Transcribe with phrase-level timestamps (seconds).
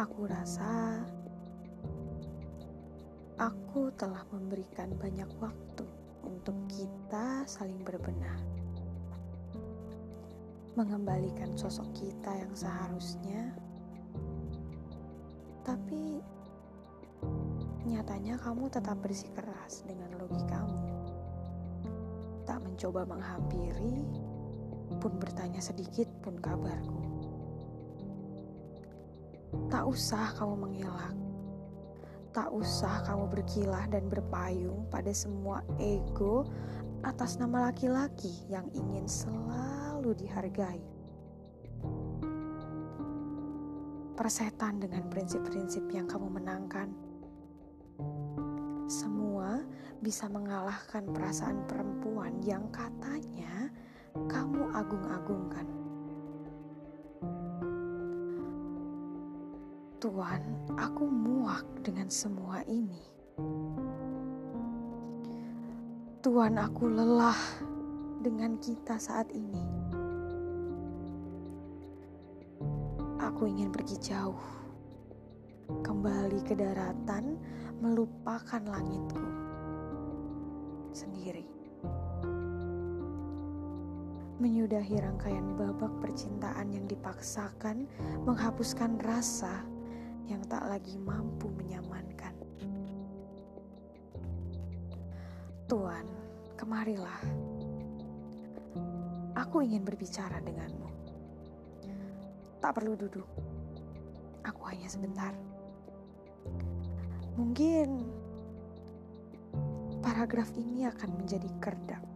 [0.00, 1.04] Aku rasa
[3.36, 5.84] aku telah memberikan banyak waktu
[6.24, 8.40] untuk kita saling berbenah,
[10.72, 13.52] mengembalikan sosok kita yang seharusnya,
[15.68, 16.24] tapi
[17.84, 20.80] nyatanya kamu tetap bersikeras dengan logikamu,
[22.48, 24.08] tak mencoba menghampiri,
[24.96, 27.09] pun bertanya sedikit pun kabarku.
[29.70, 31.16] Tak usah kamu mengelak.
[32.30, 36.46] Tak usah kamu berkilah dan berpayung pada semua ego
[37.02, 40.82] atas nama laki-laki yang ingin selalu dihargai.
[44.14, 46.92] Persetan dengan prinsip-prinsip yang kamu menangkan.
[48.86, 49.64] Semua
[50.04, 53.72] bisa mengalahkan perasaan perempuan yang katanya
[54.28, 55.79] kamu agung-agungkan.
[60.00, 63.04] Tuhan, aku muak dengan semua ini.
[66.24, 67.36] Tuhan, aku lelah
[68.24, 69.60] dengan kita saat ini.
[73.20, 74.40] Aku ingin pergi jauh,
[75.84, 77.36] kembali ke daratan,
[77.84, 79.28] melupakan langitku
[80.96, 81.44] sendiri.
[84.40, 87.84] Menyudahi rangkaian babak percintaan yang dipaksakan
[88.24, 89.60] menghapuskan rasa
[90.30, 92.30] yang tak lagi mampu menyamankan.
[95.66, 96.06] Tuan,
[96.54, 97.18] kemarilah.
[99.34, 100.86] Aku ingin berbicara denganmu.
[102.62, 103.26] Tak perlu duduk.
[104.46, 105.34] Aku hanya sebentar.
[107.34, 108.06] Mungkin
[109.98, 112.06] paragraf ini akan menjadi kerdak.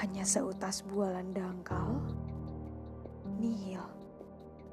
[0.00, 2.00] Hanya seutas bualan dangkal,
[3.36, 4.01] nihil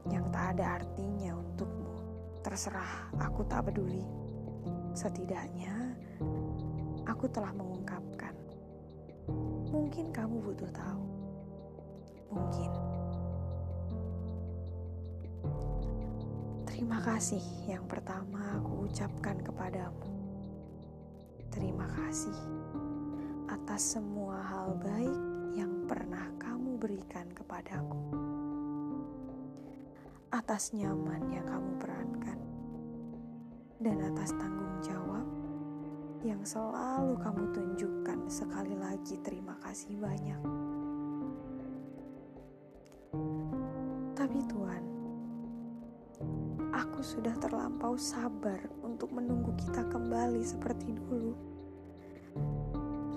[0.08, 1.92] yang tak ada artinya untukmu.
[2.40, 4.00] Terserah, aku tak peduli.
[4.96, 5.76] Setidaknya,
[7.04, 8.32] aku telah mengungkapkan.
[9.70, 11.04] Mungkin kamu butuh tahu.
[12.32, 12.72] Mungkin.
[16.64, 20.08] Terima kasih yang pertama aku ucapkan kepadamu.
[21.52, 22.38] Terima kasih
[23.52, 25.20] atas semua hal baik
[25.60, 28.39] yang pernah kamu berikan kepadaku
[30.30, 32.38] atas nyaman yang kamu perankan,
[33.82, 35.26] dan atas tanggung jawab
[36.22, 38.30] yang selalu kamu tunjukkan.
[38.30, 40.42] Sekali lagi, terima kasih banyak.
[44.14, 44.84] Tapi, Tuhan,
[46.78, 51.34] aku sudah terlampau sabar untuk menunggu kita kembali seperti dulu,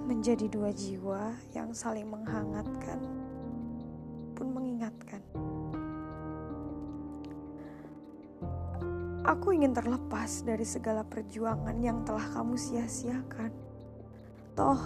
[0.08, 3.04] menjadi dua jiwa yang saling menghangatkan,
[4.32, 5.20] pun mengingatkan.
[9.22, 13.54] Aku ingin terlepas dari segala perjuangan yang telah kamu sia-siakan.
[14.58, 14.82] Toh,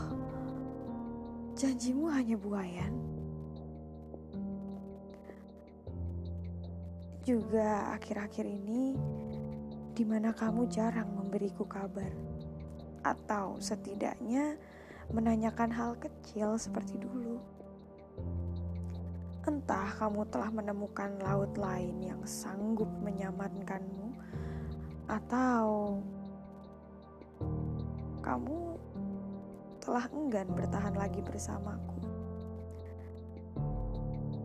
[1.56, 2.92] janjimu hanya buayan.
[7.24, 8.92] Juga akhir-akhir ini,
[9.97, 12.12] di mana kamu jarang memberiku kabar,
[13.08, 14.60] atau setidaknya
[15.16, 17.41] menanyakan hal kecil seperti dulu.
[19.48, 24.05] Entah kamu telah menemukan laut lain yang sanggup menyamankanmu,
[25.06, 25.98] atau
[28.22, 28.78] kamu
[29.78, 31.98] telah enggan bertahan lagi bersamaku.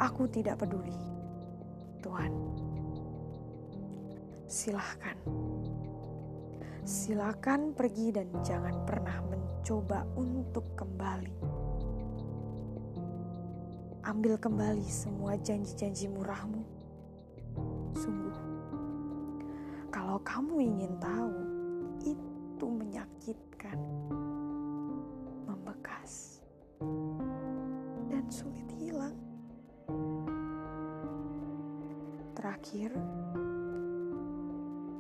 [0.02, 0.98] Aku tidak peduli,
[2.02, 2.34] Tuhan.
[4.46, 5.18] Silahkan,
[6.86, 11.62] silahkan pergi dan jangan pernah mencoba untuk kembali
[14.02, 16.81] ambil kembali semua janji-janji murahmu.
[20.22, 21.34] Kalau kamu ingin tahu,
[22.06, 23.80] itu menyakitkan,
[25.50, 26.38] membekas,
[28.06, 29.18] dan sulit hilang.
[32.38, 32.94] Terakhir,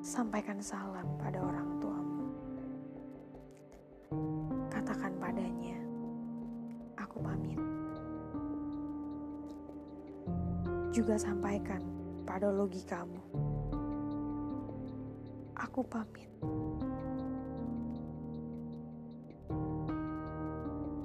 [0.02, 2.26] sampaikan salam pada orang tuamu.
[4.74, 5.78] Katakan padanya,
[6.98, 7.62] aku pamit.
[10.92, 11.80] juga sampaikan
[12.28, 13.51] pada logikamu.
[15.62, 16.26] Aku pamit.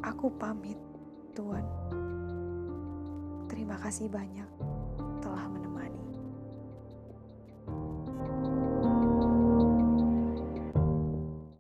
[0.01, 0.81] Aku pamit,
[1.37, 1.61] Tuhan.
[3.53, 4.49] Terima kasih banyak
[5.21, 5.76] telah menemani.